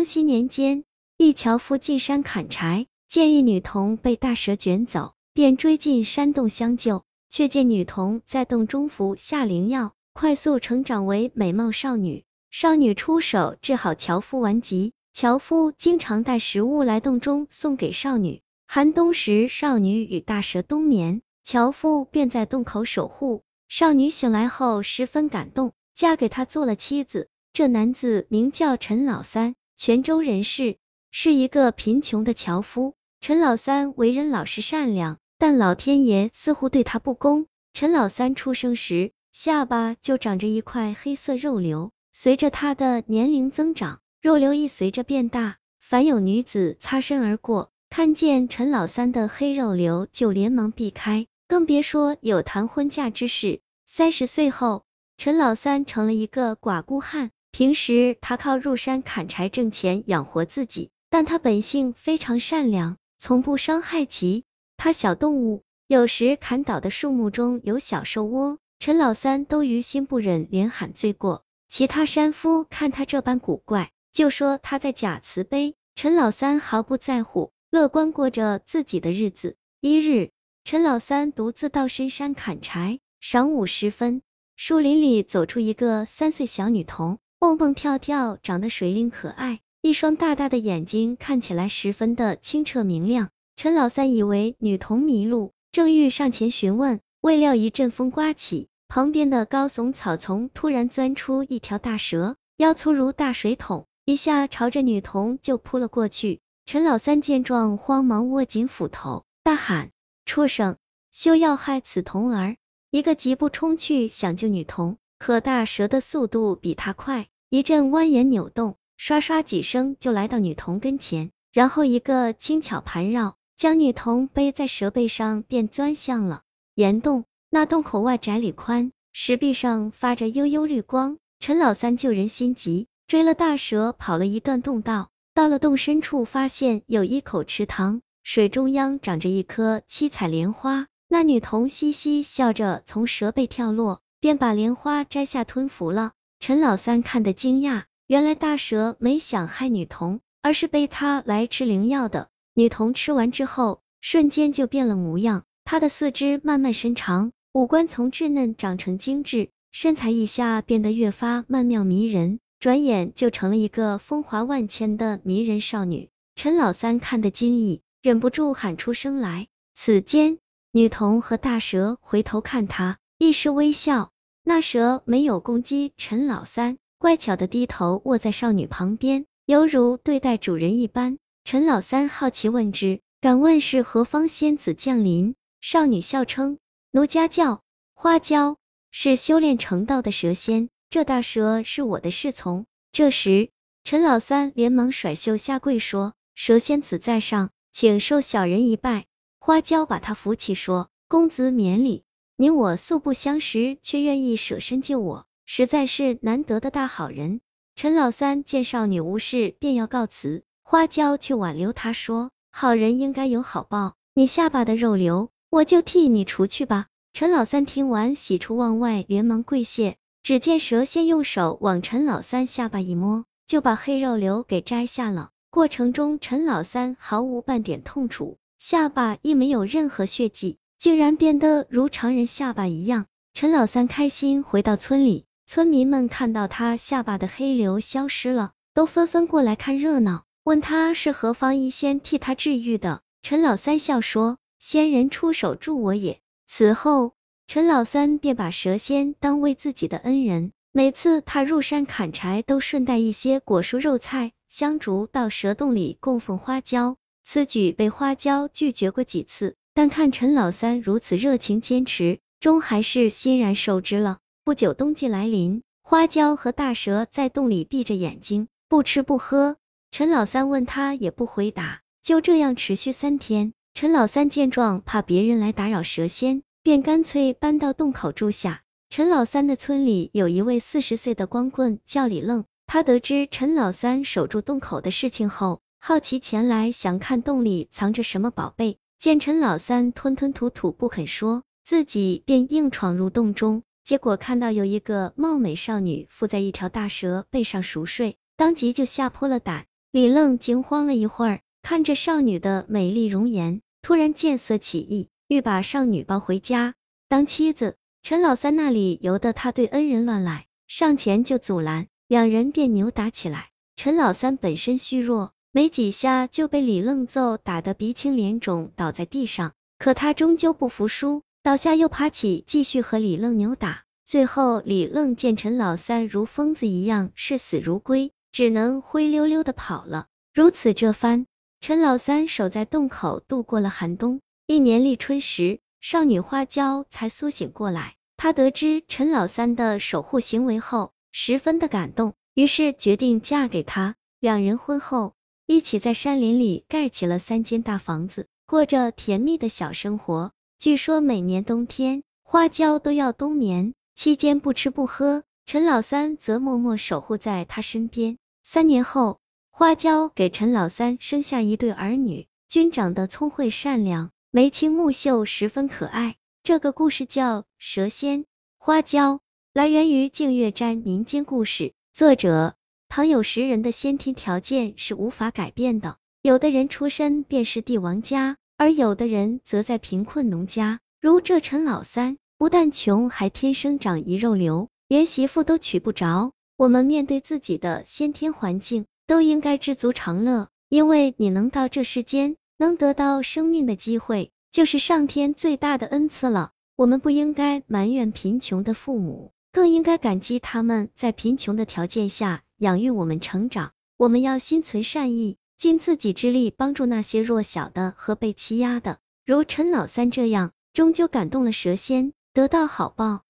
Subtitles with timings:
[0.00, 0.84] 康熙年间，
[1.18, 12.24] 一樵夫进山砍柴，见一女童被大蛇卷走，便追进山洞相救，却见女童在洞中服下灵药，快速成长为美貌少女。
[12.50, 18.40] 少女出手治好樵夫顽疾，樵夫经常带食物来洞中送给少女。
[18.66, 23.42] 寒冬时，少女与大蛇冬眠，樵夫便在洞口守护。
[23.68, 27.28] 少女醒来后十分感动，嫁给他做了妻子。
[27.52, 29.56] 这男子名叫陈老三。
[29.82, 30.76] 泉州人士，
[31.10, 32.92] 是一个贫穷的樵夫。
[33.22, 37.46] 陈老三为人老实善良，但老天爷似乎对他不公。
[37.72, 45.56] 陈老三出生时，下巴就长着一块黑色肉瘤，随着他的年龄增长，肉瘤亦随着变大。
[45.80, 53.62] 凡有女子擦身而过，看见陈老三的黑肉瘤，就连忙避开，更别说有谈婚嫁之事。
[53.86, 54.84] 三十岁后，
[55.16, 57.30] 陈老三成了一个寡孤汉。
[57.52, 64.44] 平时他靠入山砍柴挣钱养活自己，但他本性非常善良，从不伤害其
[64.76, 65.62] 他小动物。
[65.86, 71.42] 有时砍倒的树木中有小兽窝，陈老三都于心不忍，连喊罪过。
[71.68, 75.74] 其他山夫看他这般古怪，就说他在假慈悲。
[75.96, 79.56] 陈老三毫不在乎，乐观过着自己的日子。
[79.80, 80.30] 一日，
[80.64, 84.22] 陈老三独自到深山砍柴，晌午时分，
[84.56, 87.18] 树林里走出一个三岁小女童。
[87.40, 93.30] 蹦蹦跳跳，长得水灵可爱，一双大大的眼睛看起来十分的清澈明亮。
[93.56, 106.40] 陈老三以为女童迷路，正欲上前询问，未料一阵风刮起，旁边的高耸草丛突然钻出一条大蛇，腰粗如大水桶，一下朝着女童就扑了过去。
[106.66, 109.88] 陈老三见状，慌忙握紧斧头，大喊
[110.26, 110.76] ：“畜生，
[111.10, 112.58] 休要害此童儿！”
[112.92, 114.98] 一个急步冲去，想救女童。
[115.20, 126.40] 可大蛇的速度比他快，一阵蜿蜒扭动，刷刷几声就来到女童跟前，然后一个轻巧盘绕，将女童背在蛇背上，便钻向了
[126.74, 127.24] 岩洞。
[127.50, 131.18] 那洞口外窄里宽，石壁上发着幽幽绿光。
[131.38, 140.86] 陈老三救人心急，追了大蛇跑了一段洞道，到了洞深处，发现有一口池塘，水中央长着一棵七彩莲花。
[141.08, 144.00] 那女童嘻嘻笑着从蛇背跳落。
[144.20, 146.12] 便把莲花摘下吞服了。
[146.38, 152.28] 陈老三看得惊讶，原来大蛇没想害女童，而是被他来吃灵药的。
[152.54, 166.08] 女童吃完之后，瞬间就变了模样，她的四肢慢慢伸长，五官从稚嫩长成精致，身材一下变得越发曼妙迷人，转眼就成了一个风华万千的迷人少女。
[166.34, 169.46] 陈老三看得惊异，忍不住喊出声来。
[169.74, 170.38] 此间，
[170.72, 172.98] 女童和大蛇回头看他。
[173.22, 174.12] 一时微笑，
[174.44, 181.18] 那蛇没有攻击陈老三，乖巧的低头卧在少女旁边，犹如对待主人一般。
[181.44, 185.34] 陈老三好奇问之，敢问是何方仙子降临？
[185.60, 186.56] 少女笑称，
[186.92, 187.60] 奴家叫
[187.92, 188.56] 花娇，
[188.90, 192.64] 是修炼成道的蛇仙，这大蛇是我的侍从。
[192.90, 193.50] 这时，
[193.84, 199.04] 陈老三连忙甩袖下跪说，蛇仙子在上，请受小人一拜。
[199.38, 202.02] 花娇把他扶起，说，公子免礼。
[202.40, 207.42] 你我素不相识，却愿意舍身救我，实在是难得的大好人。
[207.76, 219.96] 陈老三见少女无事，便要告辞，花娇却挽留他说：“好人应该有好报，你下巴的肉瘤，我就替你除去吧。”陈老三听完，喜出望外，连忙跪谢。
[220.22, 225.28] 只见蛇仙用手往陈老三下巴一摸，就把黑肉瘤给摘下了。
[225.50, 230.56] 过程中，陈老三毫无半点痛楚，下巴亦没有任何血迹。
[230.80, 233.04] 竟然变得如常人下巴一样，
[233.34, 243.02] 陈老三开心回到村里，村民们看到他下巴的黑瘤消失了，都纷纷过来看热闹，问他是何方医仙替他治愈的。
[243.20, 246.18] 陈老三笑说：“仙人出手助我也。”
[246.48, 247.12] 此后，
[247.46, 256.96] 陈老三便把蛇仙当为自己的恩人，每次他入山砍柴，都顺带一些果蔬、肉菜、香烛到蛇洞里供奉花椒。
[257.22, 259.56] 此举被花椒拒绝过几次。
[259.74, 264.18] 但看陈老三如此热情坚持，终还是欣然受之了。
[264.44, 269.56] 不久冬季来临，花椒和大蛇在洞里闭着眼睛，不吃不喝。
[269.90, 273.52] 陈老三问他也不回答，就这样持续三天。
[273.74, 278.62] 陈老三见状，怕别人来打扰蛇仙，便干脆搬到洞口住下。
[278.88, 288.78] 陈老三的村里有一位四十岁的光棍叫李愣，他得知陈老三守住洞口的事情后，好奇前来想看洞里藏着什么宝贝。
[289.00, 299.64] 见陈老三吞吞吐吐不肯说，自己便硬闯入洞中，结果看到有一个貌美少女附在一条大蛇背上熟睡，当即就吓破了胆。
[299.90, 306.74] 李愣惊慌了一会儿，看着少女的美丽容颜，突然见色起意，欲把少女抱回家
[307.08, 307.76] 当妻子。
[308.02, 313.48] 陈老三那里由得他对恩人乱来，上前就阻拦，两人便扭打起来。
[313.76, 319.52] 陈老三本身虚弱，没几下就被李愣揍打得鼻青脸肿，倒在地上。
[319.78, 323.84] 可他终究不服输，倒下又爬起，继续和李愣扭打。
[324.04, 330.06] 最后，李愣见陈老三如疯子一样视死如归，只能灰溜溜的跑了。
[330.32, 331.26] 如此这番，
[331.60, 334.20] 陈老三守在洞口度过了寒冬。
[334.46, 335.60] 一年立春时。
[335.82, 343.94] 少女花娇才苏醒过来，她得知陈老三的守护行为后，十分的感动，于是决定嫁给他。
[344.20, 345.14] 两人婚后，
[345.50, 350.30] 一起在山林里盖起了三间大房子，过着甜蜜的小生活。
[350.60, 358.16] 据说每年冬天，花椒都要冬眠，期间不吃不喝，陈老三则默默守护在她身边。
[358.44, 359.18] 三年后，
[359.50, 364.12] 花椒给陈老三生下一对儿女，均长得聪慧善良。
[364.30, 366.14] 眉清目秀，十分可爱。
[366.44, 368.24] 这个故事叫《蛇仙
[368.56, 369.14] 花椒》，
[369.52, 371.72] 来源于净月斋民间故事。
[371.92, 372.54] 作者：
[372.92, 380.80] 唐有时人的先天条件是无法改变的，有的人出身便是帝王家，而有的人则在贫困农家。
[381.00, 386.32] 如这陈老三，不但穷，还天生长一肉瘤，连媳妇都娶不着。
[386.56, 392.34] 我们面对自己的先天环境，都应该知足常乐，因为你能到这世间。
[392.58, 396.50] 能得到生命的机会，就是上天最大的恩赐了。
[396.74, 403.72] 我们不应该埋怨贫穷的父母，更应该感激他们在贫穷的条件下养育我们成长。
[403.96, 413.22] 我们要心存善意，尽自己之力帮助那些弱小的和被欺压的，如陈老三这样，终究感动了蛇仙，得到好报。